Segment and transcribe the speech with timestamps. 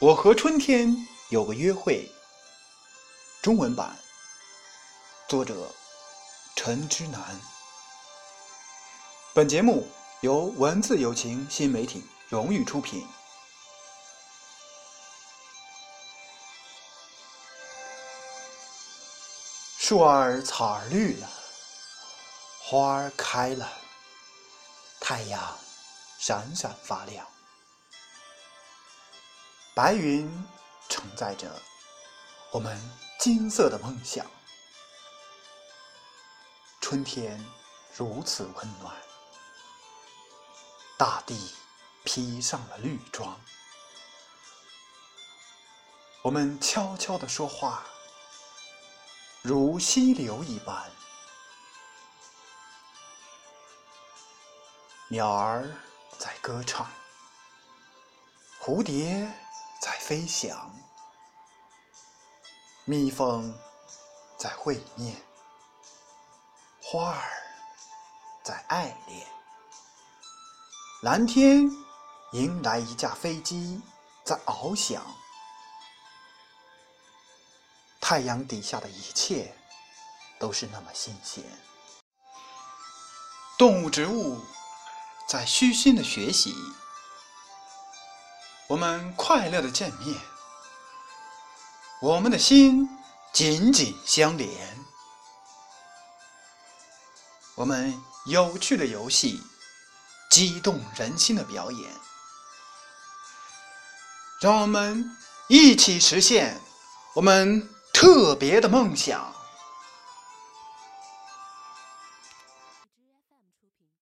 [0.00, 0.94] 我和春天
[1.28, 2.08] 有个约会。
[3.42, 3.98] 中文版，
[5.28, 5.74] 作者
[6.54, 7.20] 陈之南。
[9.34, 9.88] 本节目
[10.20, 13.04] 由文字友情新媒体荣誉出品。
[19.78, 21.28] 树儿草儿绿了，
[22.60, 23.68] 花儿开了，
[25.00, 25.58] 太阳
[26.20, 27.26] 闪闪发亮。
[29.78, 30.28] 白云
[30.88, 31.48] 承载着
[32.50, 32.76] 我们
[33.20, 34.26] 金色的梦想，
[36.80, 37.40] 春天
[37.94, 38.92] 如此温暖，
[40.96, 41.54] 大地
[42.02, 43.40] 披上了绿装，
[46.22, 47.86] 我们悄悄地说话，
[49.42, 50.90] 如溪流一般，
[55.08, 55.70] 鸟儿
[56.18, 56.90] 在歌唱，
[58.60, 59.32] 蝴蝶。
[59.80, 60.74] 在飞翔，
[62.84, 63.56] 蜜蜂
[64.36, 65.16] 在会面，
[66.82, 67.30] 花儿
[68.42, 69.26] 在爱恋，
[71.02, 71.70] 蓝天
[72.32, 73.80] 迎来一架飞机
[74.24, 75.00] 在翱翔，
[78.00, 79.54] 太阳底下的一切
[80.40, 81.44] 都是那么新鲜，
[83.56, 84.40] 动物、植物
[85.28, 86.52] 在虚心的学习。
[88.68, 90.14] 我们快乐的见面，
[92.02, 92.86] 我们的心
[93.32, 94.78] 紧紧相连。
[97.54, 99.42] 我们有趣的游戏，
[100.30, 101.90] 激动人心的表演，
[104.42, 105.16] 让我们
[105.48, 106.60] 一起实现
[107.14, 109.34] 我们特别的梦想。